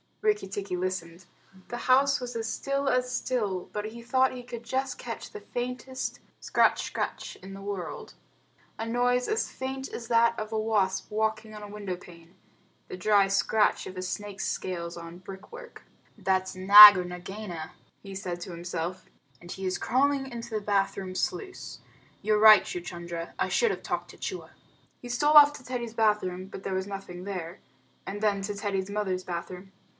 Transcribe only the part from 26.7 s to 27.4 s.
was nothing